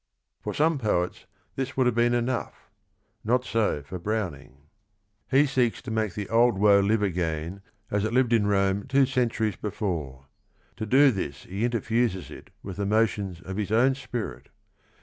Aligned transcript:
For 0.41 0.51
some 0.55 0.79
poets 0.79 1.27
this 1.55 1.77
would 1.77 1.85
have 1.85 1.93
been 1.93 2.15
enough; 2.15 2.71
not 3.23 3.45
so 3.45 3.83
for 3.83 3.99
Browning. 3.99 4.61
He 5.29 5.45
seeks 5.45 5.79
to 5.83 5.91
make 5.91 6.15
"the 6.15 6.27
old 6.27 6.57
woe" 6.57 6.79
li 6.79 6.95
ve 6.95 7.05
again 7.05 7.61
as 7.91 8.03
it 8.03 8.11
lived 8.11 8.33
in 8.33 8.47
Rome 8.47 8.87
two 8.87 9.05
cen 9.05 9.29
turies 9.29 9.59
be£oxe_ 9.59 10.25
JTcLuie 10.77 10.81
4his 10.87 11.13
4)* 11.13 11.41
4Hte?fHses—it^ith 11.61 12.75
the 12.75 12.85
motions 12.87 13.41
of 13.41 13.57
his 13.57 13.71
own 13.71 13.93
spi 13.93 14.17
rit. 14.17 14.49